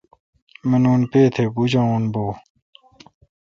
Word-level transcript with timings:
منون 0.69 1.01
پے 1.11 1.21
تھہ 1.33 1.43
بُجاوون 1.55 2.03
بو° 2.13 2.25